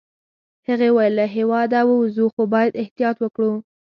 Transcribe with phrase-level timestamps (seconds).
[0.67, 3.51] هغې وویل: له هیواده ووزو، خو باید احتیاط وکړو.